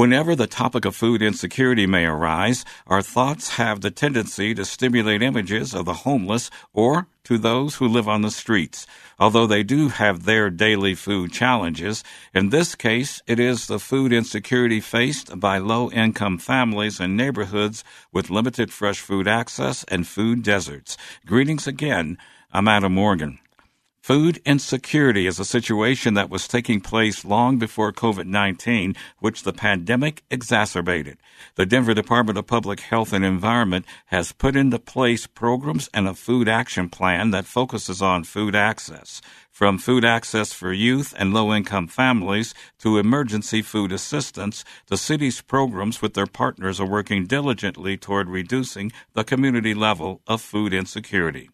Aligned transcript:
Whenever 0.00 0.34
the 0.34 0.46
topic 0.46 0.86
of 0.86 0.96
food 0.96 1.20
insecurity 1.20 1.84
may 1.84 2.06
arise, 2.06 2.64
our 2.86 3.02
thoughts 3.02 3.56
have 3.56 3.82
the 3.82 3.90
tendency 3.90 4.54
to 4.54 4.64
stimulate 4.64 5.20
images 5.20 5.74
of 5.74 5.84
the 5.84 6.08
homeless 6.08 6.50
or 6.72 7.06
to 7.22 7.36
those 7.36 7.74
who 7.74 7.86
live 7.86 8.08
on 8.08 8.22
the 8.22 8.30
streets. 8.30 8.86
Although 9.18 9.46
they 9.46 9.62
do 9.62 9.90
have 9.90 10.24
their 10.24 10.48
daily 10.48 10.94
food 10.94 11.32
challenges, 11.32 12.02
in 12.32 12.48
this 12.48 12.74
case, 12.74 13.20
it 13.26 13.38
is 13.38 13.66
the 13.66 13.78
food 13.78 14.10
insecurity 14.10 14.80
faced 14.80 15.38
by 15.38 15.58
low 15.58 15.90
income 15.90 16.38
families 16.38 16.98
and 16.98 17.14
neighborhoods 17.14 17.84
with 18.10 18.30
limited 18.30 18.72
fresh 18.72 19.00
food 19.00 19.28
access 19.28 19.84
and 19.84 20.06
food 20.08 20.42
deserts. 20.42 20.96
Greetings 21.26 21.66
again. 21.66 22.16
I'm 22.54 22.68
Adam 22.68 22.94
Morgan. 22.94 23.38
Food 24.02 24.40
insecurity 24.46 25.26
is 25.26 25.38
a 25.38 25.44
situation 25.44 26.14
that 26.14 26.30
was 26.30 26.48
taking 26.48 26.80
place 26.80 27.22
long 27.22 27.58
before 27.58 27.92
COVID 27.92 28.24
19, 28.24 28.96
which 29.18 29.42
the 29.42 29.52
pandemic 29.52 30.22
exacerbated. 30.30 31.18
The 31.56 31.66
Denver 31.66 31.92
Department 31.92 32.38
of 32.38 32.46
Public 32.46 32.80
Health 32.80 33.12
and 33.12 33.26
Environment 33.26 33.84
has 34.06 34.32
put 34.32 34.56
into 34.56 34.78
place 34.78 35.26
programs 35.26 35.90
and 35.92 36.08
a 36.08 36.14
food 36.14 36.48
action 36.48 36.88
plan 36.88 37.30
that 37.32 37.44
focuses 37.44 38.00
on 38.00 38.24
food 38.24 38.56
access. 38.56 39.20
From 39.50 39.76
food 39.76 40.02
access 40.02 40.54
for 40.54 40.72
youth 40.72 41.12
and 41.18 41.34
low 41.34 41.52
income 41.52 41.86
families 41.86 42.54
to 42.78 42.96
emergency 42.96 43.60
food 43.60 43.92
assistance, 43.92 44.64
the 44.86 44.96
city's 44.96 45.42
programs 45.42 46.00
with 46.00 46.14
their 46.14 46.26
partners 46.26 46.80
are 46.80 46.88
working 46.88 47.26
diligently 47.26 47.98
toward 47.98 48.30
reducing 48.30 48.92
the 49.12 49.24
community 49.24 49.74
level 49.74 50.22
of 50.26 50.40
food 50.40 50.72
insecurity. 50.72 51.50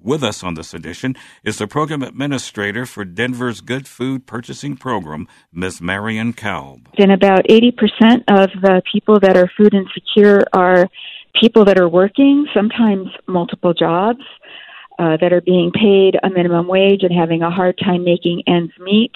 With 0.00 0.22
us 0.22 0.44
on 0.44 0.54
this 0.54 0.74
edition 0.74 1.16
is 1.42 1.58
the 1.58 1.66
program 1.66 2.04
administrator 2.04 2.86
for 2.86 3.04
Denver's 3.04 3.60
Good 3.60 3.88
Food 3.88 4.26
Purchasing 4.26 4.76
Program, 4.76 5.26
Ms. 5.52 5.80
Marion 5.80 6.34
Kalb. 6.34 6.88
And 6.96 7.10
about 7.10 7.44
80% 7.48 8.22
of 8.28 8.48
the 8.62 8.80
people 8.92 9.18
that 9.18 9.36
are 9.36 9.50
food 9.56 9.74
insecure 9.74 10.44
are 10.52 10.86
people 11.40 11.64
that 11.64 11.80
are 11.80 11.88
working, 11.88 12.46
sometimes 12.54 13.08
multiple 13.26 13.74
jobs, 13.74 14.20
uh, 15.00 15.16
that 15.20 15.32
are 15.32 15.40
being 15.40 15.72
paid 15.72 16.16
a 16.22 16.30
minimum 16.30 16.68
wage 16.68 17.02
and 17.02 17.12
having 17.12 17.42
a 17.42 17.50
hard 17.50 17.76
time 17.76 18.04
making 18.04 18.44
ends 18.46 18.72
meet. 18.78 19.12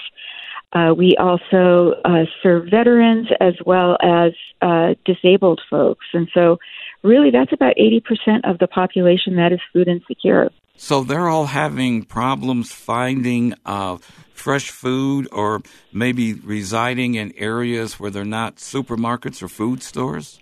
Uh, 0.73 0.93
we 0.93 1.15
also 1.17 1.93
uh, 2.03 2.25
serve 2.41 2.65
veterans 2.69 3.27
as 3.39 3.53
well 3.65 3.95
as 4.03 4.33
uh, 4.61 4.95
disabled 5.05 5.61
folks. 5.69 6.07
And 6.13 6.27
so, 6.33 6.57
really, 7.03 7.31
that's 7.31 7.53
about 7.53 7.75
80% 7.77 8.41
of 8.43 8.57
the 8.59 8.67
population 8.67 9.37
that 9.37 9.53
is 9.53 9.59
food 9.71 9.87
insecure. 9.87 10.49
So 10.75 11.03
they're 11.03 11.29
all 11.29 11.45
having 11.45 12.03
problems 12.03 12.71
finding 12.71 13.53
uh, 13.65 13.97
fresh 14.33 14.69
food 14.69 15.27
or 15.31 15.61
maybe 15.93 16.33
residing 16.33 17.15
in 17.15 17.33
areas 17.37 17.99
where 17.99 18.11
they're 18.11 18.25
not 18.25 18.57
supermarkets 18.57 19.41
or 19.41 19.47
food 19.47 19.81
stores? 19.81 20.39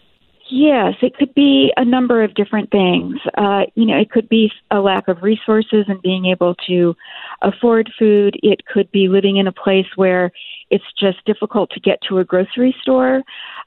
Yes, 0.50 0.96
it 1.02 1.16
could 1.16 1.34
be 1.34 1.72
a 1.78 1.86
number 1.86 2.24
of 2.24 2.34
different 2.34 2.72
things. 2.72 3.16
Uh, 3.38 3.62
you 3.76 3.86
know, 3.86 3.98
it 3.98 4.10
could 4.10 4.28
be 4.28 4.52
a 4.70 4.80
lack 4.80 5.08
of 5.08 5.24
resources 5.24 5.86
and 5.88 6.02
being 6.02 6.26
able 6.26 6.56
to 6.68 6.94
afford 7.42 7.90
food. 7.98 8.36
It 8.44 8.66
could 8.66 8.92
be 8.92 9.08
living 9.08 9.38
in 9.38 9.48
a 9.48 9.54
place 9.54 9.86
where 9.96 10.32
it's 10.70 10.84
just 11.00 11.24
difficult 11.26 11.70
to 11.72 11.80
get 11.80 12.00
to 12.10 12.18
a 12.18 12.26
grocery 12.26 12.76
store, 12.82 13.22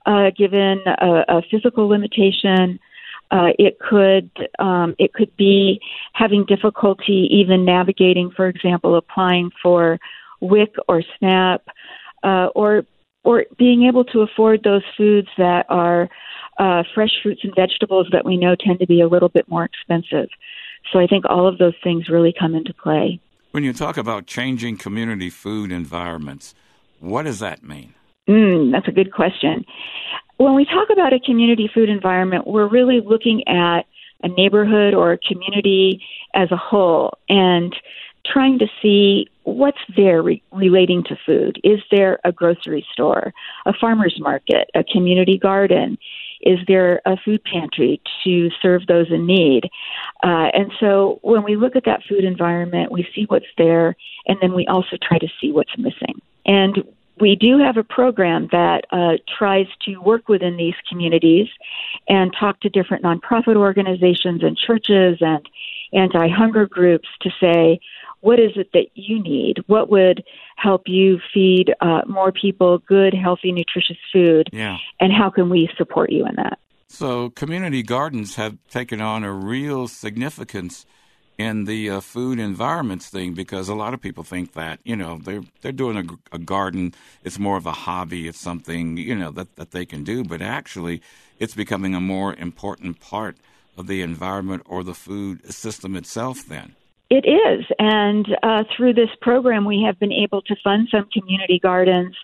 uh, 0.04 0.30
given 0.36 0.82
a, 0.86 1.24
a 1.28 1.42
physical 1.50 1.88
limitation. 1.88 2.78
Uh, 3.34 3.50
it 3.58 3.80
could 3.80 4.30
um, 4.60 4.94
it 5.00 5.12
could 5.12 5.36
be 5.36 5.80
having 6.12 6.44
difficulty 6.46 7.28
even 7.32 7.64
navigating, 7.64 8.30
for 8.30 8.46
example, 8.46 8.94
applying 8.94 9.50
for 9.60 9.98
WIC 10.40 10.76
or 10.86 11.02
SNAP, 11.18 11.62
uh, 12.22 12.46
or 12.54 12.84
or 13.24 13.44
being 13.58 13.86
able 13.88 14.04
to 14.04 14.20
afford 14.20 14.62
those 14.62 14.82
foods 14.96 15.26
that 15.36 15.66
are 15.68 16.08
uh, 16.60 16.84
fresh 16.94 17.10
fruits 17.24 17.40
and 17.42 17.52
vegetables 17.56 18.06
that 18.12 18.24
we 18.24 18.36
know 18.36 18.54
tend 18.54 18.78
to 18.78 18.86
be 18.86 19.00
a 19.00 19.08
little 19.08 19.30
bit 19.30 19.48
more 19.48 19.64
expensive. 19.64 20.28
So 20.92 21.00
I 21.00 21.08
think 21.08 21.24
all 21.28 21.48
of 21.48 21.58
those 21.58 21.74
things 21.82 22.08
really 22.08 22.32
come 22.38 22.54
into 22.54 22.72
play. 22.72 23.18
When 23.50 23.64
you 23.64 23.72
talk 23.72 23.96
about 23.96 24.26
changing 24.26 24.76
community 24.76 25.30
food 25.30 25.72
environments, 25.72 26.54
what 27.00 27.24
does 27.24 27.40
that 27.40 27.64
mean? 27.64 27.94
Mm, 28.28 28.70
that's 28.70 28.86
a 28.88 28.92
good 28.92 29.12
question. 29.12 29.64
When 30.36 30.54
we 30.54 30.64
talk 30.64 30.88
about 30.90 31.12
a 31.12 31.20
community 31.20 31.70
food 31.72 31.88
environment, 31.88 32.46
we're 32.46 32.68
really 32.68 33.00
looking 33.00 33.46
at 33.46 33.82
a 34.22 34.28
neighborhood 34.28 34.94
or 34.94 35.12
a 35.12 35.18
community 35.18 36.02
as 36.34 36.50
a 36.50 36.56
whole 36.56 37.18
and 37.28 37.74
trying 38.26 38.58
to 38.58 38.66
see 38.80 39.28
what's 39.42 39.78
there 39.96 40.22
re- 40.22 40.42
relating 40.50 41.04
to 41.04 41.16
food. 41.26 41.60
Is 41.62 41.80
there 41.90 42.18
a 42.24 42.32
grocery 42.32 42.86
store, 42.92 43.32
a 43.66 43.72
farmer's 43.74 44.16
market, 44.18 44.70
a 44.74 44.82
community 44.82 45.38
garden? 45.38 45.98
Is 46.40 46.58
there 46.66 47.00
a 47.04 47.16
food 47.22 47.42
pantry 47.44 48.00
to 48.24 48.50
serve 48.62 48.86
those 48.86 49.10
in 49.10 49.26
need? 49.26 49.68
Uh, 50.22 50.48
and 50.54 50.72
so 50.80 51.18
when 51.22 51.42
we 51.42 51.56
look 51.56 51.76
at 51.76 51.84
that 51.84 52.02
food 52.08 52.24
environment, 52.24 52.90
we 52.90 53.06
see 53.14 53.24
what's 53.28 53.46
there, 53.58 53.94
and 54.26 54.38
then 54.40 54.54
we 54.54 54.66
also 54.66 54.96
try 55.02 55.18
to 55.18 55.28
see 55.40 55.52
what's 55.52 55.76
missing. 55.78 56.20
And 56.46 56.82
we 57.20 57.36
do 57.36 57.58
have 57.58 57.76
a 57.76 57.84
program 57.84 58.48
that 58.50 58.84
uh, 58.90 59.14
tries 59.38 59.66
to 59.82 59.96
work 59.98 60.28
within 60.28 60.56
these 60.56 60.74
communities 60.88 61.48
and 62.08 62.34
talk 62.38 62.60
to 62.60 62.68
different 62.68 63.04
nonprofit 63.04 63.56
organizations 63.56 64.42
and 64.42 64.56
churches 64.56 65.18
and 65.20 65.48
anti 65.92 66.28
hunger 66.28 66.66
groups 66.66 67.08
to 67.22 67.30
say, 67.40 67.80
what 68.20 68.40
is 68.40 68.52
it 68.56 68.70
that 68.72 68.86
you 68.94 69.22
need? 69.22 69.62
What 69.66 69.90
would 69.90 70.24
help 70.56 70.82
you 70.86 71.20
feed 71.32 71.74
uh, 71.80 72.02
more 72.06 72.32
people 72.32 72.78
good, 72.78 73.12
healthy, 73.12 73.52
nutritious 73.52 73.98
food? 74.12 74.48
Yeah. 74.52 74.78
And 74.98 75.12
how 75.12 75.30
can 75.30 75.50
we 75.50 75.68
support 75.76 76.10
you 76.10 76.26
in 76.26 76.34
that? 76.36 76.58
So, 76.88 77.30
community 77.30 77.82
gardens 77.82 78.36
have 78.36 78.56
taken 78.70 79.00
on 79.00 79.24
a 79.24 79.32
real 79.32 79.88
significance 79.88 80.86
in 81.38 81.64
the 81.64 81.90
uh, 81.90 82.00
food 82.00 82.38
environments 82.38 83.08
thing 83.08 83.34
because 83.34 83.68
a 83.68 83.74
lot 83.74 83.94
of 83.94 84.00
people 84.00 84.22
think 84.22 84.52
that 84.52 84.78
you 84.84 84.96
know 84.96 85.18
they're 85.18 85.42
they're 85.60 85.72
doing 85.72 85.96
a, 85.98 86.36
a, 86.36 86.38
garden. 86.38 86.94
It's 87.24 87.38
more 87.38 87.56
of 87.56 87.66
a 87.66 87.72
hobby. 87.72 88.28
It's 88.28 88.40
something 88.40 88.96
you 88.96 89.14
know 89.14 89.30
that 89.32 89.56
that 89.56 89.72
they 89.72 89.84
can 89.84 90.04
do. 90.04 90.24
But 90.24 90.42
actually 90.42 91.02
it's 91.38 91.54
becoming 91.54 91.94
a 91.94 92.00
more 92.00 92.34
important 92.34 93.00
part 93.00 93.36
of 93.76 93.86
the 93.86 94.02
environment 94.02 94.62
or 94.66 94.84
the 94.84 94.94
food 94.94 95.52
system 95.52 95.96
itself 95.96 96.46
then. 96.46 96.76
It 97.10 97.26
is. 97.26 97.66
And 97.78 98.26
uh, 98.42 98.64
through 98.74 98.94
this 98.94 99.10
program 99.20 99.64
we 99.64 99.82
have 99.86 99.98
been 99.98 100.12
able 100.12 100.42
to 100.42 100.56
fund 100.62 100.88
some 100.90 101.08
community 101.12 101.58
gardens 101.58 102.14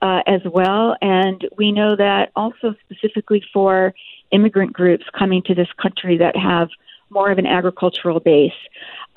uh, 0.00 0.22
as 0.26 0.40
well. 0.44 0.96
And 1.00 1.46
we 1.56 1.72
know 1.72 1.96
that 1.96 2.30
also 2.36 2.74
specifically 2.84 3.42
for 3.52 3.94
immigrant 4.30 4.72
groups 4.72 5.04
coming 5.18 5.42
to 5.46 5.54
this 5.54 5.68
country 5.80 6.16
that 6.18 6.36
have 6.36 6.68
more 7.12 7.30
of 7.30 7.38
an 7.38 7.46
agricultural 7.46 8.20
base, 8.20 8.52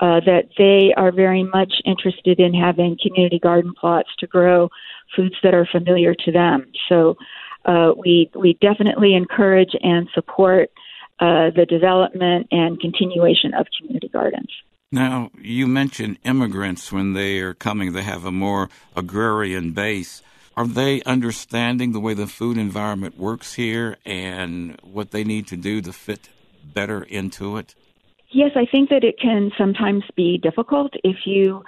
uh, 0.00 0.20
that 0.20 0.48
they 0.58 0.92
are 0.96 1.10
very 1.10 1.42
much 1.42 1.72
interested 1.84 2.38
in 2.38 2.52
having 2.52 2.96
community 3.02 3.38
garden 3.38 3.72
plots 3.78 4.10
to 4.18 4.26
grow 4.26 4.68
foods 5.14 5.34
that 5.42 5.54
are 5.54 5.66
familiar 5.66 6.14
to 6.14 6.32
them. 6.32 6.70
So 6.88 7.16
uh, 7.64 7.92
we 7.96 8.30
we 8.34 8.58
definitely 8.60 9.14
encourage 9.14 9.74
and 9.82 10.08
support 10.14 10.70
uh, 11.18 11.50
the 11.56 11.66
development 11.68 12.46
and 12.50 12.78
continuation 12.78 13.54
of 13.54 13.66
community 13.78 14.08
gardens. 14.08 14.50
Now, 14.92 15.30
you 15.40 15.66
mentioned 15.66 16.18
immigrants 16.24 16.92
when 16.92 17.14
they 17.14 17.40
are 17.40 17.54
coming; 17.54 17.92
they 17.92 18.02
have 18.02 18.24
a 18.24 18.32
more 18.32 18.68
agrarian 18.94 19.72
base. 19.72 20.22
Are 20.56 20.66
they 20.66 21.02
understanding 21.02 21.92
the 21.92 22.00
way 22.00 22.14
the 22.14 22.26
food 22.26 22.56
environment 22.56 23.18
works 23.18 23.54
here 23.54 23.98
and 24.06 24.80
what 24.82 25.10
they 25.10 25.22
need 25.22 25.46
to 25.48 25.56
do 25.56 25.82
to 25.82 25.92
fit 25.92 26.30
better 26.64 27.02
into 27.02 27.58
it? 27.58 27.74
Yes, 28.36 28.50
I 28.54 28.66
think 28.70 28.90
that 28.90 29.02
it 29.02 29.18
can 29.18 29.50
sometimes 29.56 30.04
be 30.14 30.36
difficult 30.36 30.92
if 31.02 31.16
you 31.24 31.64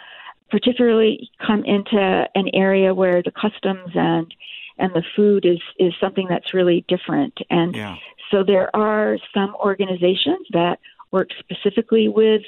particularly 0.50 1.30
come 1.46 1.64
into 1.64 2.28
an 2.34 2.50
area 2.52 2.92
where 2.92 3.22
the 3.22 3.30
customs 3.30 3.90
and 3.94 4.34
and 4.76 4.92
the 4.92 5.02
food 5.16 5.46
is 5.46 5.60
is 5.78 5.94
something 5.98 6.26
that's 6.28 6.52
really 6.52 6.84
different 6.86 7.38
and 7.48 7.74
yeah. 7.74 7.96
so 8.30 8.44
there 8.44 8.68
are 8.76 9.16
some 9.32 9.54
organizations 9.54 10.46
that 10.52 10.78
work 11.10 11.28
specifically 11.38 12.06
with 12.06 12.42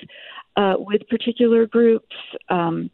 uh, 0.57 0.75
with 0.77 1.09
particular 1.09 1.67
groups. 1.67 2.15
Um, 2.51 2.91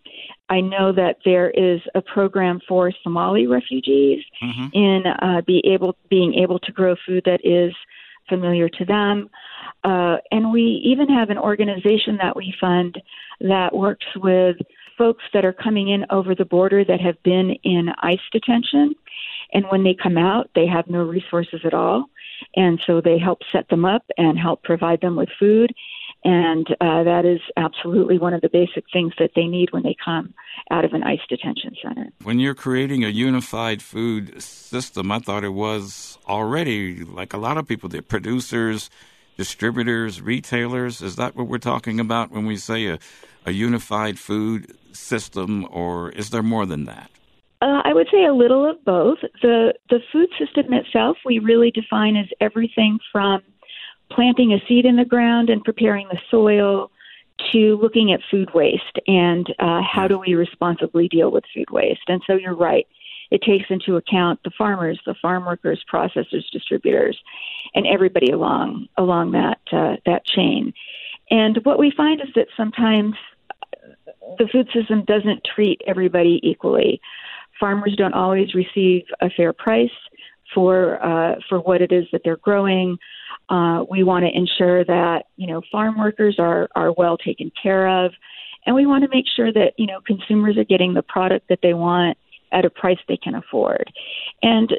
I 0.48 0.60
know 0.60 0.92
that 0.92 1.16
there 1.24 1.50
is 1.50 1.80
a 1.96 2.02
program 2.02 2.60
for 2.68 2.92
Somali 3.02 3.48
refugees 3.48 4.22
mm-hmm. 4.40 4.66
in 4.72 5.02
uh, 5.06 5.40
be 5.44 5.60
able 5.74 5.96
being 6.08 6.34
able 6.34 6.60
to 6.60 6.70
grow 6.70 6.94
food 7.04 7.24
that 7.24 7.40
is 7.42 7.74
familiar 8.28 8.68
to 8.68 8.84
them. 8.84 9.30
Uh, 9.84 10.16
and 10.30 10.52
we 10.52 10.80
even 10.84 11.08
have 11.08 11.30
an 11.30 11.38
organization 11.38 12.16
that 12.18 12.36
we 12.36 12.54
fund 12.60 13.00
that 13.40 13.74
works 13.74 14.06
with 14.16 14.56
folks 14.98 15.24
that 15.32 15.44
are 15.44 15.52
coming 15.52 15.88
in 15.88 16.04
over 16.10 16.34
the 16.34 16.44
border 16.44 16.84
that 16.84 17.00
have 17.00 17.22
been 17.22 17.50
in 17.62 17.88
ICE 18.02 18.18
detention. 18.32 18.94
And 19.52 19.66
when 19.70 19.84
they 19.84 19.94
come 19.94 20.16
out, 20.16 20.50
they 20.54 20.66
have 20.66 20.88
no 20.88 21.02
resources 21.02 21.60
at 21.64 21.74
all. 21.74 22.06
And 22.54 22.82
so 22.86 23.00
they 23.00 23.18
help 23.18 23.40
set 23.52 23.68
them 23.68 23.84
up 23.84 24.04
and 24.18 24.38
help 24.38 24.62
provide 24.62 25.00
them 25.00 25.16
with 25.16 25.28
food. 25.38 25.72
And 26.26 26.66
uh, 26.80 27.04
that 27.04 27.24
is 27.24 27.38
absolutely 27.56 28.18
one 28.18 28.34
of 28.34 28.40
the 28.40 28.48
basic 28.48 28.82
things 28.92 29.12
that 29.20 29.30
they 29.36 29.44
need 29.44 29.68
when 29.70 29.84
they 29.84 29.94
come 30.04 30.34
out 30.72 30.84
of 30.84 30.92
an 30.92 31.04
ICE 31.04 31.20
detention 31.28 31.76
center. 31.80 32.08
When 32.24 32.40
you're 32.40 32.56
creating 32.56 33.04
a 33.04 33.10
unified 33.10 33.80
food 33.80 34.42
system, 34.42 35.12
I 35.12 35.20
thought 35.20 35.44
it 35.44 35.50
was 35.50 36.18
already 36.28 37.04
like 37.04 37.32
a 37.32 37.36
lot 37.36 37.58
of 37.58 37.68
people, 37.68 37.88
the 37.88 38.02
producers, 38.02 38.90
distributors, 39.36 40.20
retailers. 40.20 41.00
Is 41.00 41.14
that 41.14 41.36
what 41.36 41.46
we're 41.46 41.58
talking 41.58 42.00
about 42.00 42.32
when 42.32 42.44
we 42.44 42.56
say 42.56 42.86
a, 42.86 42.98
a 43.44 43.52
unified 43.52 44.18
food 44.18 44.76
system, 44.92 45.64
or 45.70 46.10
is 46.10 46.30
there 46.30 46.42
more 46.42 46.66
than 46.66 46.86
that? 46.86 47.08
Uh, 47.62 47.82
I 47.84 47.94
would 47.94 48.08
say 48.10 48.24
a 48.24 48.34
little 48.34 48.68
of 48.68 48.84
both. 48.84 49.18
The 49.42 49.74
the 49.90 50.00
food 50.12 50.30
system 50.40 50.72
itself 50.72 51.18
we 51.24 51.38
really 51.38 51.70
define 51.70 52.16
as 52.16 52.26
everything 52.40 52.98
from 53.12 53.42
planting 54.10 54.52
a 54.52 54.58
seed 54.66 54.84
in 54.84 54.96
the 54.96 55.04
ground 55.04 55.50
and 55.50 55.64
preparing 55.64 56.08
the 56.08 56.18
soil 56.30 56.90
to 57.52 57.76
looking 57.82 58.12
at 58.12 58.20
food 58.30 58.52
waste 58.54 58.98
and 59.06 59.54
uh, 59.58 59.82
how 59.82 60.08
do 60.08 60.18
we 60.18 60.34
responsibly 60.34 61.08
deal 61.08 61.30
with 61.30 61.44
food 61.54 61.70
waste. 61.70 62.02
And 62.08 62.22
so 62.26 62.34
you're 62.34 62.54
right. 62.54 62.86
It 63.30 63.42
takes 63.42 63.66
into 63.70 63.96
account 63.96 64.40
the 64.44 64.52
farmers, 64.56 65.00
the 65.04 65.14
farm 65.20 65.44
workers, 65.44 65.84
processors, 65.92 66.48
distributors, 66.52 67.18
and 67.74 67.86
everybody 67.86 68.30
along 68.30 68.88
along 68.96 69.32
that 69.32 69.58
uh, 69.72 69.96
that 70.06 70.24
chain. 70.24 70.72
And 71.30 71.58
what 71.64 71.78
we 71.78 71.90
find 71.90 72.20
is 72.20 72.28
that 72.36 72.46
sometimes 72.56 73.14
the 74.38 74.48
food 74.52 74.68
system 74.72 75.04
doesn't 75.04 75.42
treat 75.44 75.82
everybody 75.86 76.40
equally. 76.42 77.00
Farmers 77.58 77.96
don't 77.96 78.14
always 78.14 78.54
receive 78.54 79.02
a 79.20 79.30
fair 79.30 79.52
price 79.52 79.90
for 80.54 81.04
uh, 81.04 81.36
for 81.48 81.60
what 81.60 81.82
it 81.82 81.92
is 81.92 82.06
that 82.12 82.22
they're 82.24 82.36
growing. 82.36 82.96
Uh, 83.48 83.84
we 83.88 84.02
want 84.02 84.24
to 84.24 84.36
ensure 84.36 84.84
that 84.84 85.26
you 85.36 85.46
know 85.46 85.62
farm 85.70 85.98
workers 85.98 86.36
are 86.38 86.68
are 86.74 86.92
well 86.92 87.16
taken 87.16 87.50
care 87.60 88.04
of, 88.04 88.12
and 88.64 88.74
we 88.74 88.86
want 88.86 89.04
to 89.04 89.10
make 89.10 89.26
sure 89.36 89.52
that 89.52 89.72
you 89.78 89.86
know 89.86 90.00
consumers 90.06 90.56
are 90.56 90.64
getting 90.64 90.94
the 90.94 91.02
product 91.02 91.48
that 91.48 91.60
they 91.62 91.74
want 91.74 92.18
at 92.52 92.64
a 92.64 92.70
price 92.70 92.98
they 93.08 93.16
can 93.16 93.34
afford. 93.34 93.92
And 94.42 94.72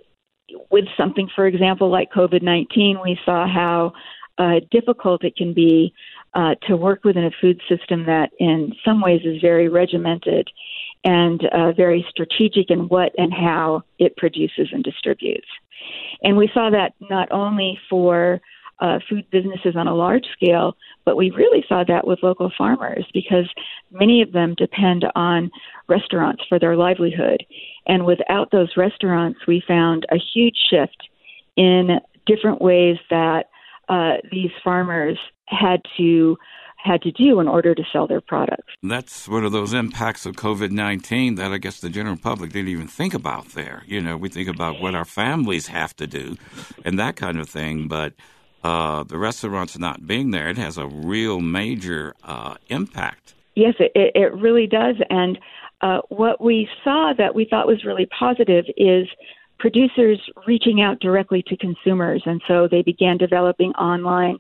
with 0.72 0.86
something, 0.98 1.30
for 1.36 1.46
example, 1.46 1.90
like 1.90 2.12
COVID 2.12 2.42
nineteen, 2.42 3.00
we 3.02 3.18
saw 3.26 3.48
how 3.48 3.94
uh, 4.38 4.60
difficult 4.72 5.24
it 5.24 5.36
can 5.36 5.54
be 5.54 5.94
uh, 6.34 6.56
to 6.68 6.76
work 6.76 7.04
within 7.04 7.26
a 7.26 7.32
food 7.42 7.60
system 7.68 8.06
that, 8.06 8.32
in 8.40 8.74
some 8.86 9.02
ways, 9.02 9.22
is 9.24 9.42
very 9.42 9.70
regimented 9.70 10.48
and 11.04 11.46
uh, 11.54 11.72
very 11.72 12.06
strategic 12.10 12.70
in 12.70 12.88
what 12.90 13.14
and 13.18 13.34
how 13.34 13.82
it 13.98 14.16
produces 14.18 14.68
and 14.72 14.84
distributes. 14.84 15.48
And 16.24 16.38
we 16.38 16.50
saw 16.54 16.70
that 16.70 16.94
not 17.10 17.32
only 17.32 17.80
for 17.90 18.42
uh, 18.80 19.00
food 19.10 19.26
businesses 19.32 19.76
on 19.76 19.88
a 19.88 19.96
large 19.96 20.26
scale, 20.34 20.76
but 21.06 21.18
we 21.18 21.32
really 21.32 21.64
saw 21.68 21.84
that 21.88 22.06
with 22.06 22.20
local 22.22 22.52
farmers 22.58 23.06
because 23.14 23.50
many 23.92 24.22
of 24.22 24.32
them 24.32 24.54
depend 24.56 25.06
on 25.16 25.50
restaurants 25.88 26.44
for 26.48 26.60
their 26.60 26.76
livelihood. 26.76 27.44
And 27.88 28.06
without 28.06 28.52
those 28.52 28.78
restaurants, 28.78 29.40
we 29.48 29.64
found 29.68 30.06
a 30.12 30.18
huge 30.34 30.58
shift 30.70 31.10
in 31.56 32.00
different 32.26 32.62
ways 32.62 32.98
that 33.10 33.46
uh, 33.90 34.18
these 34.32 34.52
farmers 34.64 35.18
had 35.48 35.82
to 35.98 36.38
had 36.78 37.02
to 37.02 37.12
do 37.12 37.40
in 37.40 37.48
order 37.48 37.74
to 37.74 37.84
sell 37.92 38.08
their 38.08 38.22
products. 38.22 38.74
That's 38.84 39.28
one 39.28 39.44
of 39.44 39.52
those 39.52 39.74
impacts 39.74 40.26
of 40.26 40.36
COVID 40.36 40.72
19 40.72 41.36
that 41.36 41.52
I 41.52 41.58
guess 41.58 41.80
the 41.80 41.90
general 41.90 42.18
public 42.18 42.52
didn't 42.52 42.70
even 42.70 42.88
think 42.88 43.14
about 43.14 43.50
there. 43.50 43.84
You 43.88 44.02
know, 44.02 44.16
we 44.16 44.30
think 44.30 44.48
about 44.48 44.80
what 44.80 44.94
our 44.94 45.06
families 45.06 45.68
have 45.68 45.96
to 45.98 46.08
do 46.08 46.38
and 46.86 47.00
that 47.00 47.16
kind 47.16 47.40
of 47.40 47.50
thing, 47.50 47.88
but 47.88 48.14
uh, 48.64 49.04
the 49.04 49.18
restaurants 49.18 49.78
not 49.78 50.08
being 50.08 50.32
there, 50.32 50.50
it 50.50 50.58
has 50.58 50.78
a 50.78 50.88
real 50.88 51.40
major 51.40 52.14
uh, 52.24 52.56
impact. 52.70 53.34
Yes, 53.56 53.76
it, 53.80 53.92
it 53.96 54.34
really 54.34 54.68
does. 54.68 54.96
And 55.10 55.40
uh, 55.82 56.02
what 56.10 56.42
we 56.42 56.68
saw 56.84 57.14
that 57.18 57.36
we 57.36 57.46
thought 57.46 57.68
was 57.68 57.84
really 57.86 58.08
positive 58.18 58.66
is 58.76 59.08
producers 59.60 60.20
reaching 60.46 60.82
out 60.82 61.00
directly 61.00 61.44
to 61.48 61.58
consumers. 61.58 62.22
And 62.26 62.42
so 62.48 62.68
they 62.70 62.82
began 62.82 63.18
developing 63.18 63.72
online 63.72 64.38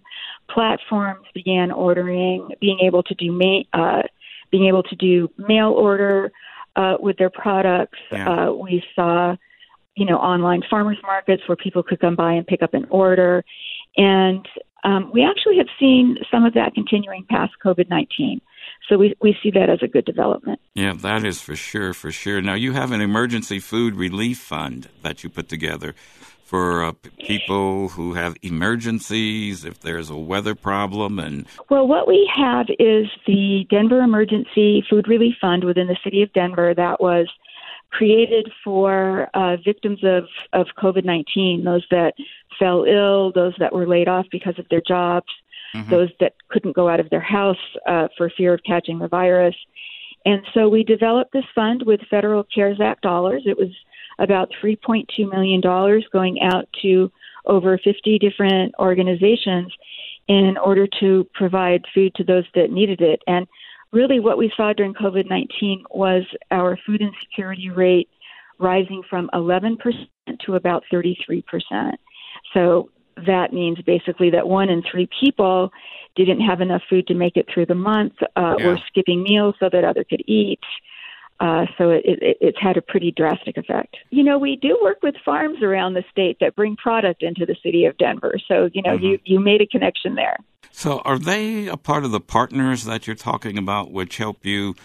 platforms, 0.49 1.25
began 1.33 1.71
ordering, 1.71 2.49
being 2.61 2.79
able 2.81 3.03
to 3.03 3.15
do 3.15 3.31
ma- 3.31 3.63
uh, 3.73 4.03
being 4.51 4.67
able 4.67 4.83
to 4.83 4.95
do 4.95 5.29
mail 5.37 5.71
order 5.71 6.31
uh, 6.75 6.95
with 6.99 7.17
their 7.17 7.29
products. 7.29 7.97
Yeah. 8.11 8.29
Uh, 8.47 8.53
we 8.53 8.83
saw, 8.95 9.35
you 9.95 10.05
know, 10.05 10.17
online 10.17 10.61
farmers 10.69 10.97
markets 11.03 11.43
where 11.47 11.55
people 11.55 11.83
could 11.83 11.99
come 11.99 12.15
by 12.15 12.33
and 12.33 12.45
pick 12.45 12.61
up 12.61 12.73
an 12.73 12.85
order, 12.89 13.43
and 13.97 14.47
um, 14.83 15.11
we 15.13 15.23
actually 15.23 15.57
have 15.57 15.67
seen 15.79 16.17
some 16.31 16.45
of 16.45 16.53
that 16.53 16.73
continuing 16.73 17.25
past 17.29 17.53
COVID 17.63 17.89
nineteen. 17.89 18.41
So 18.89 18.97
we, 18.97 19.15
we 19.21 19.35
see 19.43 19.51
that 19.51 19.69
as 19.69 19.79
a 19.81 19.87
good 19.87 20.05
development. 20.05 20.61
Yeah, 20.73 20.93
that 20.99 21.25
is 21.25 21.41
for 21.41 21.55
sure, 21.55 21.93
for 21.93 22.11
sure. 22.11 22.41
Now, 22.41 22.53
you 22.53 22.71
have 22.71 22.91
an 22.91 23.01
emergency 23.01 23.59
food 23.59 23.95
relief 23.95 24.37
fund 24.37 24.87
that 25.01 25.23
you 25.23 25.29
put 25.29 25.49
together 25.49 25.93
for 26.45 26.85
uh, 26.85 26.93
people 27.19 27.89
who 27.89 28.13
have 28.13 28.37
emergencies, 28.41 29.65
if 29.65 29.81
there's 29.81 30.09
a 30.09 30.15
weather 30.15 30.55
problem, 30.55 31.19
and 31.19 31.45
well, 31.69 31.85
what 31.85 32.07
we 32.07 32.29
have 32.33 32.67
is 32.79 33.07
the 33.25 33.65
Denver 33.69 33.99
Emergency 33.99 34.81
Food 34.89 35.09
Relief 35.09 35.35
Fund 35.41 35.65
within 35.65 35.87
the 35.87 35.97
city 36.03 36.21
of 36.21 36.31
Denver 36.31 36.73
that 36.73 37.01
was 37.01 37.27
created 37.91 38.51
for 38.63 39.29
uh, 39.33 39.57
victims 39.63 39.99
of 40.03 40.25
of 40.53 40.67
COVID 40.77 41.05
nineteen, 41.05 41.63
those 41.63 41.85
that 41.91 42.13
fell 42.59 42.83
ill, 42.83 43.31
those 43.31 43.53
that 43.59 43.73
were 43.73 43.87
laid 43.87 44.07
off 44.07 44.25
because 44.31 44.57
of 44.59 44.65
their 44.69 44.81
jobs, 44.87 45.27
mm-hmm. 45.75 45.89
those 45.89 46.09
that 46.19 46.33
couldn't 46.49 46.75
go 46.75 46.89
out 46.89 46.99
of 46.99 47.09
their 47.09 47.21
house 47.21 47.57
uh, 47.87 48.07
for 48.17 48.29
fear 48.35 48.53
of 48.53 48.61
catching 48.65 48.99
the 48.99 49.07
virus. 49.07 49.55
And 50.25 50.41
so 50.53 50.67
we 50.67 50.83
developed 50.83 51.31
this 51.31 51.45
fund 51.55 51.83
with 51.85 52.01
federal 52.09 52.43
CARES 52.53 52.81
Act 52.81 53.01
dollars. 53.01 53.43
It 53.45 53.57
was 53.57 53.69
about 54.19 54.51
$3.2 54.61 55.29
million 55.29 55.61
going 56.11 56.41
out 56.41 56.67
to 56.81 57.11
over 57.45 57.77
50 57.77 58.19
different 58.19 58.73
organizations 58.79 59.71
in 60.27 60.57
order 60.57 60.87
to 60.99 61.25
provide 61.33 61.85
food 61.93 62.13
to 62.15 62.23
those 62.23 62.43
that 62.55 62.71
needed 62.71 62.99
it. 62.99 63.21
And 63.27 63.47
really, 63.91 64.19
what 64.19 64.37
we 64.37 64.51
saw 64.55 64.73
during 64.73 64.93
COVID 64.93 65.29
19 65.29 65.83
was 65.91 66.23
our 66.51 66.77
food 66.85 67.01
insecurity 67.01 67.69
rate 67.69 68.09
rising 68.59 69.03
from 69.09 69.29
11% 69.33 69.77
to 70.45 70.55
about 70.55 70.83
33%. 70.91 71.43
So 72.53 72.89
that 73.25 73.53
means 73.53 73.79
basically 73.81 74.29
that 74.31 74.47
one 74.47 74.69
in 74.69 74.83
three 74.89 75.09
people 75.19 75.71
didn't 76.15 76.41
have 76.41 76.61
enough 76.61 76.81
food 76.89 77.07
to 77.07 77.13
make 77.13 77.37
it 77.37 77.47
through 77.51 77.65
the 77.65 77.75
month 77.75 78.13
uh, 78.35 78.55
yeah. 78.57 78.67
or 78.67 78.77
skipping 78.87 79.23
meals 79.23 79.55
so 79.59 79.69
that 79.71 79.83
other 79.83 80.03
could 80.03 80.23
eat. 80.27 80.59
Uh, 81.39 81.65
so 81.77 81.91
it, 81.91 82.01
it, 82.05 82.37
it's 82.41 82.57
had 82.59 82.77
a 82.77 82.81
pretty 82.81 83.11
drastic 83.11 83.57
effect. 83.57 83.95
You 84.09 84.23
know, 84.23 84.39
we 84.39 84.55
do 84.55 84.77
work 84.81 84.97
with 85.03 85.13
farms 85.23 85.61
around 85.61 85.93
the 85.93 86.03
state 86.09 86.37
that 86.41 86.55
bring 86.55 86.75
product 86.75 87.21
into 87.21 87.45
the 87.45 87.55
city 87.63 87.85
of 87.85 87.95
Denver. 87.97 88.35
So, 88.47 88.69
you 88.73 88.81
know, 88.81 88.95
mm-hmm. 88.95 89.05
you, 89.05 89.19
you 89.23 89.39
made 89.39 89.61
a 89.61 89.67
connection 89.67 90.15
there. 90.15 90.37
So, 90.77 90.99
are 90.99 91.17
they 91.17 91.65
a 91.65 91.75
part 91.75 92.05
of 92.05 92.11
the 92.11 92.19
partners 92.19 92.83
that 92.83 93.07
you're 93.07 93.15
talking 93.15 93.57
about, 93.57 93.89
which 93.89 94.17
help 94.17 94.45
you, 94.45 94.75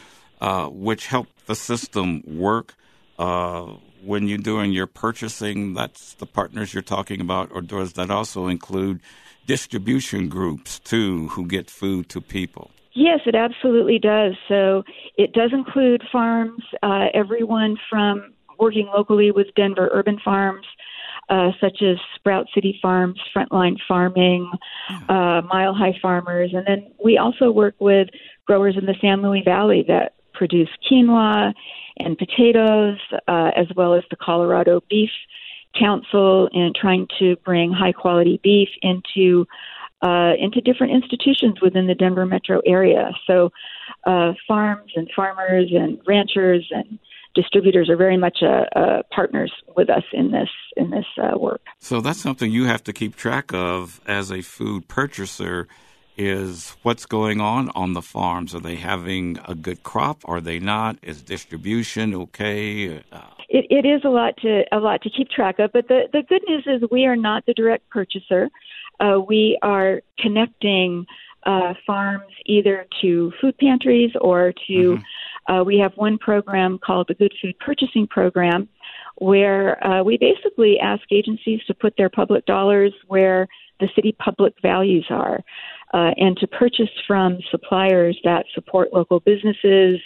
uh, 0.40 0.68
which 0.68 1.08
help 1.08 1.26
the 1.44 1.54
system 1.54 2.22
work? 2.26 2.76
Uh, 3.18 3.74
when 4.02 4.26
you're 4.26 4.38
doing 4.38 4.72
your 4.72 4.86
purchasing, 4.86 5.74
that's 5.74 6.14
the 6.14 6.24
partners 6.24 6.72
you're 6.72 6.82
talking 6.82 7.20
about, 7.20 7.50
or 7.52 7.60
does 7.60 7.92
that 7.92 8.10
also 8.10 8.46
include 8.46 9.00
distribution 9.46 10.30
groups 10.30 10.78
too 10.78 11.28
who 11.28 11.44
get 11.46 11.68
food 11.68 12.08
to 12.08 12.22
people? 12.22 12.70
Yes, 12.94 13.20
it 13.26 13.34
absolutely 13.34 13.98
does. 13.98 14.32
So 14.48 14.84
it 15.18 15.34
does 15.34 15.50
include 15.52 16.04
farms, 16.10 16.62
uh, 16.82 17.08
everyone 17.12 17.76
from 17.90 18.32
working 18.58 18.86
locally 18.86 19.30
with 19.30 19.48
Denver 19.56 19.90
urban 19.92 20.18
farms, 20.24 20.64
uh, 21.28 21.50
such 21.60 21.82
as 21.82 21.96
Sprout 22.14 22.46
City 22.54 22.78
Farms, 22.82 23.18
Frontline 23.34 23.76
Farming, 23.86 24.50
uh, 25.08 25.42
Mile 25.48 25.74
High 25.74 25.98
Farmers, 26.00 26.52
and 26.52 26.66
then 26.66 26.90
we 27.02 27.18
also 27.18 27.50
work 27.50 27.74
with 27.78 28.08
growers 28.46 28.76
in 28.76 28.86
the 28.86 28.94
San 29.00 29.22
Luis 29.22 29.44
Valley 29.44 29.84
that 29.88 30.14
produce 30.34 30.68
quinoa 30.90 31.52
and 31.98 32.18
potatoes, 32.18 32.98
uh, 33.28 33.50
as 33.56 33.66
well 33.76 33.94
as 33.94 34.02
the 34.10 34.16
Colorado 34.16 34.82
Beef 34.90 35.10
Council, 35.78 36.48
and 36.52 36.74
trying 36.74 37.06
to 37.18 37.36
bring 37.44 37.72
high 37.72 37.92
quality 37.92 38.40
beef 38.42 38.68
into 38.82 39.46
uh, 40.02 40.32
into 40.38 40.60
different 40.60 40.92
institutions 40.92 41.60
within 41.62 41.86
the 41.86 41.94
Denver 41.94 42.26
metro 42.26 42.60
area. 42.66 43.12
So, 43.26 43.52
uh, 44.04 44.32
farms 44.48 44.90
and 44.96 45.08
farmers 45.14 45.70
and 45.72 46.00
ranchers 46.06 46.66
and 46.72 46.98
distributors 47.34 47.88
are 47.88 47.96
very 47.96 48.16
much 48.16 48.38
uh, 48.42 48.64
uh, 48.78 49.02
partners 49.10 49.52
with 49.76 49.90
us 49.90 50.04
in 50.12 50.30
this 50.30 50.48
in 50.76 50.90
this 50.90 51.06
uh, 51.22 51.38
work. 51.38 51.62
So 51.78 52.00
that's 52.00 52.20
something 52.20 52.50
you 52.50 52.64
have 52.64 52.84
to 52.84 52.92
keep 52.92 53.16
track 53.16 53.52
of 53.52 54.00
as 54.06 54.30
a 54.30 54.42
food 54.42 54.88
purchaser 54.88 55.68
is 56.16 56.76
what's 56.82 57.06
going 57.06 57.40
on 57.40 57.70
on 57.70 57.94
the 57.94 58.02
farms. 58.02 58.54
Are 58.54 58.60
they 58.60 58.76
having 58.76 59.38
a 59.46 59.54
good 59.54 59.82
crop? 59.82 60.22
Are 60.26 60.40
they 60.40 60.58
not? 60.58 60.98
Is 61.02 61.22
distribution 61.22 62.14
okay? 62.14 63.02
Uh, 63.10 63.20
it, 63.48 63.66
it 63.70 63.86
is 63.86 64.02
a 64.04 64.08
lot 64.08 64.36
to 64.38 64.64
a 64.72 64.78
lot 64.78 65.02
to 65.02 65.10
keep 65.10 65.28
track 65.28 65.58
of. 65.58 65.72
But 65.72 65.88
the 65.88 66.02
the 66.12 66.22
good 66.22 66.42
news 66.48 66.64
is 66.66 66.88
we 66.90 67.04
are 67.06 67.16
not 67.16 67.46
the 67.46 67.54
direct 67.54 67.88
purchaser. 67.88 68.50
Uh, 69.00 69.18
we 69.26 69.58
are 69.62 70.02
connecting 70.18 71.06
uh, 71.44 71.74
farms 71.86 72.32
either 72.46 72.86
to 73.00 73.32
food 73.40 73.56
pantries 73.58 74.12
or 74.20 74.52
to. 74.66 74.72
Mm-hmm. 74.72 75.52
Uh, 75.52 75.64
we 75.64 75.76
have 75.76 75.92
one 75.96 76.18
program 76.18 76.78
called 76.78 77.08
the 77.08 77.14
Good 77.14 77.34
Food 77.42 77.58
Purchasing 77.58 78.06
Program, 78.06 78.68
where 79.16 79.84
uh, 79.84 80.02
we 80.02 80.16
basically 80.16 80.78
ask 80.78 81.02
agencies 81.10 81.60
to 81.66 81.74
put 81.74 81.96
their 81.96 82.08
public 82.08 82.46
dollars 82.46 82.92
where 83.08 83.48
the 83.80 83.88
city 83.96 84.14
public 84.18 84.54
values 84.62 85.06
are, 85.10 85.40
uh, 85.94 86.12
and 86.16 86.36
to 86.36 86.46
purchase 86.46 86.90
from 87.06 87.38
suppliers 87.50 88.16
that 88.22 88.46
support 88.54 88.92
local 88.92 89.18
businesses, 89.18 90.00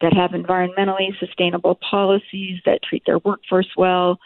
that 0.00 0.14
have 0.14 0.30
environmentally 0.30 1.08
sustainable 1.18 1.78
policies, 1.90 2.60
that 2.64 2.82
treat 2.82 3.02
their 3.04 3.18
workforce 3.18 3.68
well, 3.76 4.18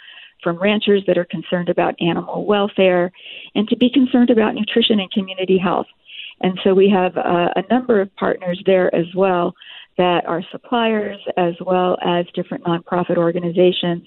from 0.42 0.57
ranchers 0.57 1.02
that 1.07 1.19
are 1.19 1.25
concerned 1.25 1.69
about 1.69 1.95
animal 2.00 2.45
welfare, 2.45 3.11
and 3.54 3.69
to 3.69 3.76
be 3.76 3.90
concerned 3.90 4.31
about 4.31 4.54
nutrition 4.54 5.00
and 5.00 5.11
community 5.11 5.59
health. 5.59 5.87
And 6.40 6.58
so 6.64 6.74
we 6.74 6.88
have 6.90 7.16
uh, 7.16 7.48
a 7.54 7.62
number 7.70 8.00
of 8.00 8.14
partners 8.16 8.62
there 8.66 8.94
as 8.94 9.06
well 9.14 9.54
that 9.98 10.26
are 10.26 10.42
suppliers 10.50 11.18
as 11.36 11.54
well 11.64 11.98
as 12.04 12.26
different 12.34 12.64
nonprofit 12.64 13.16
organizations 13.16 14.06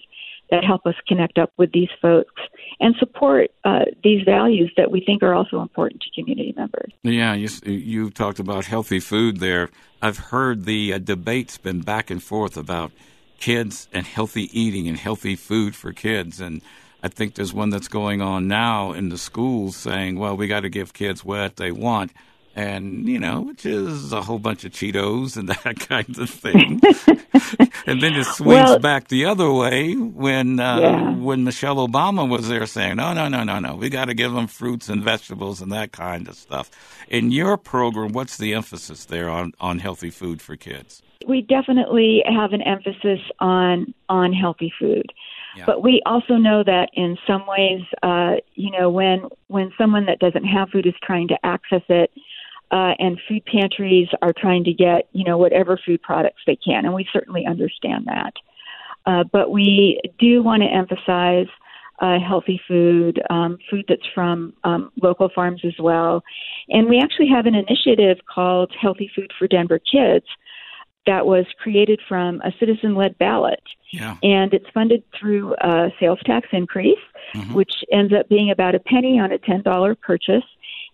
that 0.52 0.64
help 0.64 0.86
us 0.86 0.96
connect 1.08 1.38
up 1.38 1.52
with 1.58 1.72
these 1.72 1.90
folks 2.02 2.42
and 2.80 2.96
support 3.00 3.50
uh, 3.64 3.80
these 4.04 4.24
values 4.24 4.72
that 4.78 4.92
we 4.92 5.02
think 5.04 5.24
are 5.24 5.34
also 5.34 5.62
important 5.62 6.02
to 6.02 6.22
community 6.22 6.54
members. 6.56 6.92
Yeah, 7.04 7.34
you, 7.34 7.50
you 7.64 8.12
talked 8.12 8.40
about 8.40 8.66
healthy 8.66 9.00
food 9.00 9.40
there. 9.40 9.70
I've 10.02 10.18
heard 10.18 10.66
the 10.66 10.94
uh, 10.94 10.98
debates 11.00 11.58
been 11.58 11.82
back 11.82 12.12
and 12.12 12.22
forth 12.22 12.58
about 12.58 12.92
kids 13.40 13.88
and 13.92 14.06
healthy 14.06 14.50
eating 14.58 14.88
and 14.88 14.98
healthy 14.98 15.36
food 15.36 15.76
for 15.76 15.94
kids. 15.94 16.40
And 16.40 16.62
I 17.06 17.08
think 17.08 17.36
there's 17.36 17.54
one 17.54 17.70
that's 17.70 17.88
going 17.88 18.24
on 18.24 18.48
now 18.48 18.94
in 18.94 19.10
the 19.10 19.20
schools 19.20 19.78
saying, 19.78 20.18
well, 20.18 20.36
we 20.36 20.48
got 20.48 20.62
to 20.62 20.70
give 20.70 20.92
kids 20.92 21.24
what 21.24 21.58
they 21.58 21.72
want 21.72 22.12
and 22.56 23.08
you 23.08 23.20
know, 23.20 23.42
which 23.42 23.64
is 23.64 24.12
a 24.12 24.22
whole 24.22 24.40
bunch 24.40 24.64
of 24.64 24.72
Cheetos 24.72 25.38
and 25.38 25.50
that 25.64 25.80
kind 25.80 26.18
of 26.18 26.30
thing. 26.30 26.82
and 27.86 28.02
then 28.02 28.16
it 28.16 28.24
swings 28.26 28.70
well, 28.70 28.80
back 28.80 29.10
the 29.10 29.26
other 29.26 29.52
way 29.52 29.94
when 29.94 30.60
uh, 30.60 30.80
yeah. 30.80 31.16
when 31.16 31.44
Michelle 31.44 31.86
Obama 31.88 32.28
was 32.28 32.48
there 32.48 32.66
saying, 32.66 32.96
"No, 32.96 33.14
no, 33.14 33.28
no, 33.28 33.44
no, 33.44 33.60
no, 33.60 33.76
we 33.76 33.90
got 33.90 34.06
to 34.06 34.14
give 34.16 34.34
them 34.34 34.48
fruits 34.48 34.90
and 34.90 35.04
vegetables 35.04 35.62
and 35.62 35.72
that 35.72 35.92
kind 35.92 36.28
of 36.28 36.36
stuff." 36.36 36.72
In 37.08 37.30
your 37.30 37.58
program, 37.58 38.14
what's 38.14 38.38
the 38.38 38.56
emphasis 38.56 39.06
there 39.06 39.30
on 39.30 39.54
on 39.60 39.80
healthy 39.80 40.10
food 40.10 40.42
for 40.42 40.56
kids? 40.56 41.04
We 41.28 41.42
definitely 41.42 42.24
have 42.26 42.54
an 42.54 42.62
emphasis 42.62 43.20
on 43.40 43.94
on 44.08 44.32
healthy 44.32 44.72
food. 44.80 45.12
But 45.66 45.84
we 45.84 46.02
also 46.06 46.36
know 46.36 46.64
that 46.64 46.90
in 46.94 47.18
some 47.28 47.46
ways, 47.48 47.82
uh, 48.04 48.36
you 48.56 48.72
know, 48.72 48.90
when 48.90 49.24
when 49.48 49.72
someone 49.78 50.06
that 50.06 50.20
doesn't 50.20 50.46
have 50.46 50.70
food 50.70 50.86
is 50.86 50.94
trying 51.04 51.28
to 51.30 51.38
access 51.44 51.84
it, 51.90 52.12
uh, 52.72 52.94
and 53.00 53.20
food 53.28 53.44
pantries 53.46 54.08
are 54.22 54.34
trying 54.34 54.64
to 54.66 54.74
get 54.74 55.08
you 55.14 55.24
know 55.24 55.38
whatever 55.38 55.80
food 55.86 56.02
products 56.02 56.42
they 56.46 56.58
can, 56.58 56.86
and 56.86 56.94
we 56.94 57.08
certainly 57.14 57.46
understand 57.46 58.06
that. 58.08 58.34
Uh, 59.06 59.24
but 59.32 59.52
we 59.52 60.00
do 60.20 60.42
want 60.42 60.64
to 60.64 60.68
emphasize 60.68 61.48
uh, 62.00 62.18
healthy 62.20 62.60
food, 62.68 63.22
um, 63.30 63.58
food 63.70 63.86
that's 63.88 64.06
from 64.14 64.52
um, 64.64 64.92
local 65.02 65.30
farms 65.34 65.62
as 65.64 65.76
well, 65.80 66.24
and 66.70 66.90
we 66.90 67.00
actually 67.00 67.30
have 67.30 67.46
an 67.46 67.56
initiative 67.56 68.18
called 68.26 68.74
Healthy 68.82 69.12
Food 69.16 69.32
for 69.38 69.48
Denver 69.48 69.80
Kids 69.80 70.26
that 71.06 71.26
was 71.26 71.46
created 71.62 72.00
from 72.08 72.42
a 72.42 72.52
citizen-led 72.60 73.18
ballot. 73.18 73.62
Yeah. 73.92 74.18
And 74.24 74.54
it's 74.54 74.66
funded 74.74 75.04
through 75.20 75.56
a 75.62 75.90
sales 76.00 76.20
tax 76.26 76.48
increase, 76.52 76.98
mm-hmm. 77.34 77.54
which 77.54 77.72
ends 77.92 78.14
up 78.14 78.28
being 78.30 78.52
about 78.52 78.76
a 78.76 78.80
penny 78.80 79.20
on 79.20 79.32
a 79.32 79.38
$10 79.38 80.00
purchase. 80.02 80.44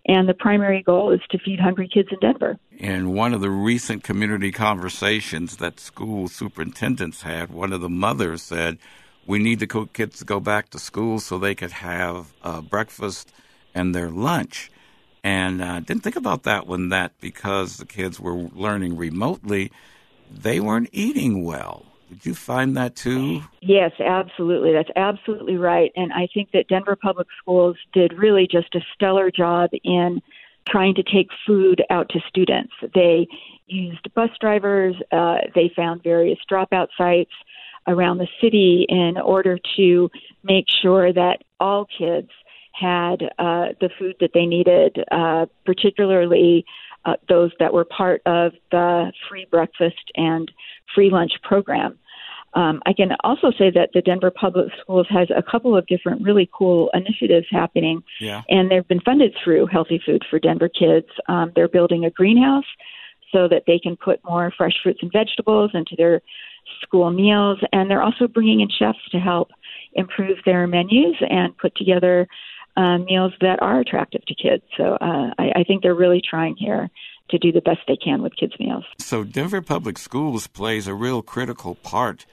And 0.06 0.28
the 0.28 0.34
primary 0.34 0.82
goal 0.82 1.12
is 1.12 1.20
to 1.30 1.38
feed 1.38 1.60
hungry 1.60 1.88
kids 1.92 2.08
in 2.10 2.18
Denver. 2.18 2.58
In 2.76 3.14
one 3.14 3.32
of 3.32 3.40
the 3.40 3.50
recent 3.50 4.02
community 4.02 4.50
conversations 4.50 5.58
that 5.58 5.78
school 5.78 6.26
superintendents 6.26 7.22
had, 7.22 7.50
one 7.50 7.72
of 7.72 7.80
the 7.80 7.88
mothers 7.88 8.42
said, 8.42 8.78
We 9.26 9.38
need 9.38 9.60
the 9.60 9.88
kids 9.92 10.18
to 10.18 10.24
go 10.24 10.40
back 10.40 10.70
to 10.70 10.80
school 10.80 11.20
so 11.20 11.38
they 11.38 11.54
could 11.54 11.70
have 11.70 12.32
uh, 12.42 12.62
breakfast 12.62 13.32
and 13.74 13.94
their 13.94 14.10
lunch. 14.10 14.72
And 15.24 15.62
I 15.62 15.76
uh, 15.76 15.80
didn't 15.80 16.02
think 16.02 16.16
about 16.16 16.42
that 16.44 16.66
one 16.66 16.88
that 16.88 17.12
because 17.20 17.76
the 17.76 17.86
kids 17.86 18.18
were 18.18 18.34
learning 18.34 18.96
remotely, 18.96 19.70
they 20.34 20.60
weren't 20.60 20.88
eating 20.92 21.44
well. 21.44 21.86
Did 22.08 22.26
you 22.26 22.34
find 22.34 22.76
that 22.76 22.94
too? 22.94 23.42
Yes, 23.62 23.92
absolutely. 23.98 24.72
That's 24.72 24.90
absolutely 24.96 25.56
right. 25.56 25.90
And 25.96 26.12
I 26.12 26.28
think 26.34 26.50
that 26.52 26.68
Denver 26.68 26.94
Public 26.94 27.26
Schools 27.40 27.76
did 27.94 28.12
really 28.18 28.46
just 28.50 28.74
a 28.74 28.80
stellar 28.94 29.30
job 29.30 29.70
in 29.82 30.20
trying 30.68 30.94
to 30.94 31.02
take 31.02 31.28
food 31.46 31.82
out 31.90 32.08
to 32.10 32.20
students. 32.28 32.72
They 32.94 33.26
used 33.66 34.12
bus 34.14 34.30
drivers, 34.40 34.94
uh, 35.10 35.38
they 35.54 35.72
found 35.74 36.02
various 36.02 36.38
dropout 36.50 36.88
sites 36.98 37.32
around 37.86 38.18
the 38.18 38.28
city 38.40 38.86
in 38.88 39.16
order 39.16 39.58
to 39.76 40.10
make 40.44 40.66
sure 40.82 41.12
that 41.12 41.38
all 41.58 41.86
kids 41.86 42.28
had 42.72 43.22
uh, 43.38 43.68
the 43.80 43.90
food 43.98 44.16
that 44.20 44.30
they 44.34 44.46
needed, 44.46 45.02
uh, 45.10 45.46
particularly 45.64 46.64
uh, 47.04 47.14
those 47.28 47.50
that 47.58 47.72
were 47.72 47.84
part 47.84 48.22
of 48.26 48.52
the 48.70 49.12
free 49.28 49.46
breakfast 49.50 50.10
and 50.16 50.50
free 50.94 51.10
lunch 51.10 51.32
program. 51.42 51.98
Um, 52.54 52.82
I 52.84 52.92
can 52.92 53.12
also 53.24 53.50
say 53.50 53.70
that 53.70 53.90
the 53.94 54.02
Denver 54.02 54.30
Public 54.30 54.66
Schools 54.82 55.06
has 55.08 55.28
a 55.34 55.42
couple 55.42 55.76
of 55.76 55.86
different 55.86 56.22
really 56.22 56.50
cool 56.52 56.90
initiatives 56.92 57.46
happening, 57.50 58.02
yeah. 58.20 58.42
and 58.48 58.70
they've 58.70 58.86
been 58.86 59.00
funded 59.00 59.34
through 59.42 59.66
Healthy 59.66 60.02
Food 60.04 60.22
for 60.28 60.38
Denver 60.38 60.68
Kids. 60.68 61.06
Um, 61.28 61.52
they're 61.56 61.68
building 61.68 62.04
a 62.04 62.10
greenhouse 62.10 62.66
so 63.32 63.48
that 63.48 63.62
they 63.66 63.78
can 63.78 63.96
put 63.96 64.20
more 64.24 64.52
fresh 64.56 64.74
fruits 64.82 64.98
and 65.00 65.10
vegetables 65.10 65.70
into 65.72 65.94
their 65.96 66.20
school 66.82 67.10
meals, 67.10 67.58
and 67.72 67.90
they're 67.90 68.02
also 68.02 68.28
bringing 68.28 68.60
in 68.60 68.68
chefs 68.68 68.98
to 69.10 69.18
help 69.18 69.50
improve 69.94 70.36
their 70.44 70.66
menus 70.66 71.16
and 71.28 71.56
put 71.56 71.74
together 71.74 72.28
uh, 72.76 72.98
meals 72.98 73.32
that 73.40 73.60
are 73.60 73.80
attractive 73.80 74.24
to 74.26 74.34
kids. 74.34 74.62
So 74.76 74.96
uh, 75.00 75.30
I, 75.38 75.52
I 75.56 75.64
think 75.66 75.82
they're 75.82 75.94
really 75.94 76.22
trying 76.28 76.56
here 76.56 76.90
to 77.30 77.38
do 77.38 77.52
the 77.52 77.60
best 77.60 77.80
they 77.88 77.96
can 77.96 78.22
with 78.22 78.34
kids' 78.36 78.54
meals. 78.58 78.84
So 78.98 79.24
Denver 79.24 79.62
Public 79.62 79.98
Schools 79.98 80.46
plays 80.46 80.86
a 80.86 80.94
real 80.94 81.22
critical 81.22 81.74
part 81.76 82.26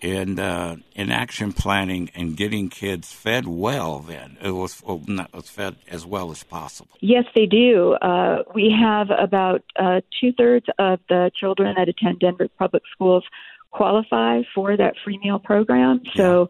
in 0.00 0.38
uh, 0.38 0.76
in 0.94 1.10
action 1.10 1.52
planning 1.52 2.10
and 2.14 2.36
getting 2.36 2.68
kids 2.68 3.12
fed 3.12 3.46
well. 3.48 4.00
Then 4.00 4.36
it 4.42 4.50
was, 4.50 4.82
well, 4.84 5.02
not, 5.06 5.32
was 5.32 5.48
fed 5.48 5.76
as 5.88 6.04
well 6.04 6.30
as 6.30 6.44
possible. 6.44 6.90
Yes, 7.00 7.24
they 7.34 7.46
do. 7.46 7.94
Uh, 7.94 8.42
we 8.54 8.74
have 8.78 9.08
about 9.10 9.62
uh, 9.76 10.02
two 10.20 10.32
thirds 10.32 10.66
of 10.78 11.00
the 11.08 11.30
children 11.38 11.74
that 11.78 11.88
attend 11.88 12.20
Denver 12.20 12.48
public 12.58 12.82
schools 12.92 13.24
qualify 13.70 14.42
for 14.54 14.76
that 14.76 14.94
free 15.02 15.18
meal 15.24 15.38
program. 15.38 16.02
So 16.14 16.48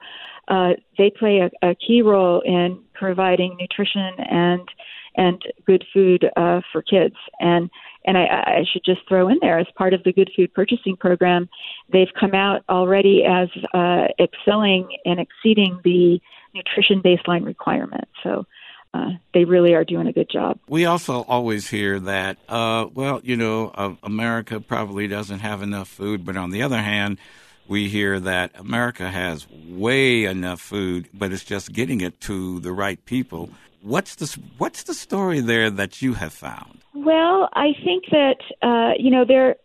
uh, 0.49 0.71
they 0.99 1.11
play 1.11 1.41
a, 1.41 1.69
a 1.71 1.75
key 1.75 2.03
role 2.03 2.41
in 2.41 2.81
providing 2.95 3.57
nutrition 3.59 4.13
and 4.19 4.69
and 5.17 5.41
good 5.65 5.85
food 5.93 6.25
uh, 6.37 6.61
for 6.73 6.83
kids. 6.83 7.15
And 7.41 7.71
and 8.05 8.19
I, 8.19 8.25
I 8.25 8.65
should 8.71 8.85
just 8.85 9.01
throw 9.09 9.29
in 9.29 9.39
there, 9.41 9.59
as 9.59 9.67
part 9.77 9.95
of 9.95 10.03
the 10.05 10.13
Good 10.13 10.31
Food 10.37 10.53
Purchasing 10.53 10.97
Program, 10.97 11.49
they've 11.91 12.13
come 12.19 12.35
out 12.35 12.63
already 12.69 13.25
as 13.25 13.49
uh, 13.73 14.09
excelling 14.21 14.89
and 15.07 15.19
exceeding 15.19 15.81
the 15.85 16.21
nutrition 16.55 17.01
baseline 17.01 17.47
requirement. 17.47 18.07
So 18.23 18.45
uh, 18.93 19.13
they 19.33 19.45
really 19.45 19.73
are 19.73 19.85
doing 19.85 20.07
a 20.07 20.13
good 20.13 20.29
job. 20.31 20.59
We 20.69 20.85
also 20.85 21.23
always 21.23 21.69
hear 21.69 21.99
that, 22.01 22.37
uh, 22.49 22.87
well, 22.93 23.21
you 23.25 23.37
know, 23.37 23.73
uh, 23.75 23.95
America 24.03 24.61
probably 24.61 25.09
doesn't 25.09 25.41
have 25.41 25.63
enough 25.63 25.89
food, 25.89 26.27
but 26.27 26.37
on 26.37 26.51
the 26.51 26.63
other 26.63 26.79
hand, 26.79 27.19
we 27.69 27.89
hear 27.89 28.21
that 28.21 28.53
America 28.59 29.11
has 29.11 29.47
way 29.51 30.25
enough 30.25 30.61
food, 30.61 31.09
but 31.15 31.33
it's 31.33 31.45
just 31.45 31.73
getting 31.73 32.01
it 32.01 32.21
to 32.23 32.61
the 32.61 32.73
right 32.73 33.05
people. 33.05 33.51
What's 33.83 34.15
the 34.15 34.41
what's 34.59 34.85
the 34.85 34.95
story 34.95 35.41
there 35.41 35.71
that 35.71 36.01
you 36.01 36.15
have 36.15 36.33
found? 36.33 36.81
Well, 36.95 37.49
I 37.55 37.73
think 37.85 38.05
that 38.11 38.37
uh, 38.63 38.93
you 38.99 39.11
know 39.11 39.25
there 39.27 39.57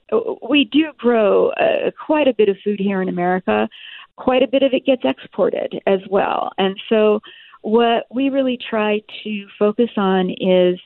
we 0.47 0.65
do 0.65 0.91
grow 0.97 1.49
uh, 1.51 1.91
quite 2.05 2.27
a 2.27 2.33
bit 2.33 2.49
of 2.49 2.57
food 2.63 2.79
here 2.79 3.01
in 3.01 3.09
America. 3.09 3.69
Quite 4.17 4.43
a 4.43 4.47
bit 4.47 4.63
of 4.63 4.73
it 4.73 4.85
gets 4.85 5.03
exported 5.05 5.81
as 5.87 5.99
well, 6.09 6.51
and 6.57 6.75
so 6.89 7.21
what 7.61 8.05
we 8.13 8.29
really 8.29 8.57
try 8.69 9.01
to 9.23 9.47
focus 9.57 9.89
on 9.97 10.29
is 10.29 10.79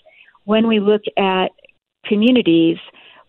when 0.45 0.67
we 0.67 0.79
look 0.79 1.03
at 1.17 1.49
communities, 2.05 2.77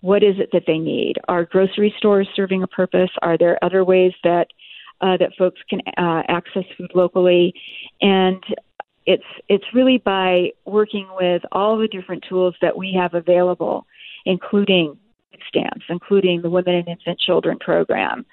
what 0.04 0.23
is 0.23 0.34
it 0.38 0.50
that 0.52 0.64
they 0.66 0.76
need? 0.76 1.14
Are 1.28 1.46
grocery 1.46 1.94
stores 1.96 2.28
serving 2.37 2.62
a 2.62 2.66
purpose? 2.66 3.08
Are 3.23 3.38
there 3.38 3.58
other 3.64 3.87
ways 3.87 4.12
that 4.23 4.49
uh, 5.00 5.16
that 5.16 5.30
folks 5.38 5.62
can 5.70 5.80
uh, 5.96 6.23
access 6.28 6.64
food 6.76 6.90
locally? 6.94 7.54
And 8.02 8.44
it's 9.06 9.25
it's 9.49 9.64
really 9.73 9.96
by 9.96 10.50
working 10.66 11.08
with 11.18 11.40
all 11.52 11.78
the 11.78 11.88
different 11.88 12.23
tools 12.28 12.54
that 12.61 12.76
we 12.76 12.92
have 12.92 13.14
available, 13.14 13.87
including 14.26 14.99
stamps, 15.49 15.87
including 15.88 16.42
the 16.42 16.50
Women 16.50 16.75
and 16.75 16.88
Infant 16.88 17.18
Children 17.18 17.58
program, 17.58 18.26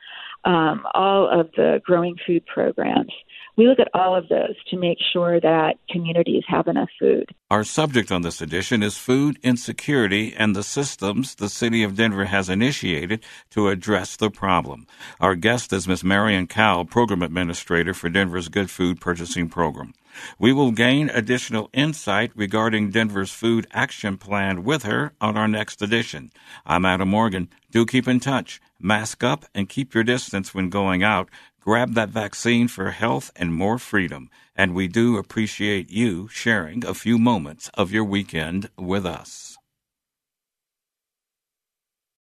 um, 0.46 0.86
all 0.94 1.30
of 1.30 1.52
the 1.56 1.82
growing 1.86 2.16
food 2.26 2.46
programs. 2.46 3.12
We 3.58 3.68
look 3.68 3.80
at 3.80 3.90
all 3.94 4.16
of 4.16 4.30
those 4.30 4.56
to 4.70 4.78
make 4.78 4.98
sure 5.12 5.40
that 5.42 5.76
communities 5.90 6.44
have 6.48 6.68
enough 6.68 6.90
food. 7.00 7.30
Our 7.50 7.64
subject 7.64 8.12
on 8.12 8.22
this 8.22 8.42
edition 8.42 8.82
is 8.82 8.98
food 8.98 9.38
insecurity 9.44 10.34
and 10.36 10.56
the 10.56 10.64
systems 10.64 11.36
the 11.36 11.50
City 11.50 11.84
of 11.84 11.96
Denver 11.96 12.26
has 12.26 12.50
initiated 12.50 13.24
to 13.52 13.68
address 13.68 14.16
the 14.16 14.32
problem. 14.32 14.88
Our 15.20 15.36
guest 15.36 15.74
is 15.74 15.88
Ms. 15.88 16.04
Marion 16.04 16.48
Kalb, 16.48 16.90
Program 16.90 17.22
Administrator 17.22 17.94
for 17.94 18.10
Denver's 18.10 18.48
Good 18.48 18.72
Food 18.72 19.02
Purchasing 19.02 19.50
Program. 19.50 19.94
We 20.40 20.54
will 20.54 20.72
gain 20.72 21.10
additional 21.10 21.70
insight 21.74 22.32
regarding 22.36 22.92
Denver's 22.92 23.32
Food 23.32 23.68
Action 23.72 24.18
Plan 24.18 24.64
with 24.64 24.84
her 24.84 25.14
on 25.22 25.38
our 25.38 25.48
next 25.48 25.82
edition. 25.82 26.32
I'm 26.66 26.86
Adam 26.86 27.10
Morgan. 27.10 27.50
Do 27.72 27.86
keep 27.86 28.08
in 28.08 28.20
touch, 28.20 28.62
mask 28.80 29.24
up, 29.24 29.46
and 29.54 29.70
keep 29.70 29.94
your 29.94 30.04
distance 30.04 30.54
when 30.54 30.70
going 30.70 31.04
out. 31.04 31.30
Grab 31.60 31.94
that 31.94 32.10
vaccine 32.10 32.68
for 32.68 32.92
health 32.92 33.32
and 33.36 33.54
more 33.54 33.78
freedom. 33.78 34.30
And 34.56 34.74
we 34.74 34.88
do 34.88 35.18
appreciate 35.18 35.90
you 35.90 36.28
sharing 36.28 36.86
a 36.86 36.94
few 36.94 37.18
moments 37.18 37.70
of 37.76 37.92
your 37.92 38.04
weekend 38.04 38.70
with 38.78 39.06
us. 39.06 39.51